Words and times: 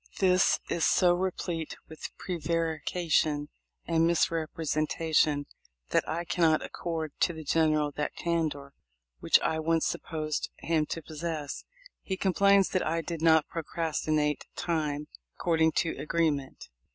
This 0.17 0.57
is 0.67 0.83
so 0.83 1.13
replete 1.13 1.75
with 1.87 2.09
pre 2.17 2.39
varication 2.39 3.49
and 3.85 4.07
misrepresentation, 4.07 5.45
that 5.89 6.09
I 6.09 6.25
cannot 6.25 6.63
accord 6.63 7.11
to 7.19 7.33
the 7.33 7.43
General 7.43 7.91
that 7.91 8.15
candor 8.15 8.73
which 9.19 9.39
I 9.41 9.59
once 9.59 9.85
supposed 9.85 10.49
him 10.57 10.87
to 10.87 11.03
possess. 11.03 11.65
He 12.01 12.17
complains 12.17 12.69
that 12.69 12.83
I 12.83 13.01
did 13.01 13.21
not 13.21 13.47
procrastinate 13.47 14.47
time 14.55 15.05
according 15.35 15.73
to 15.73 15.91
agreement. 15.99 16.69